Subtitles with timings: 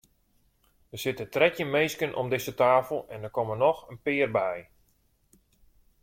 [0.91, 4.55] Der sitte trettjin minsken om dizze tafel en der komme noch in pear by.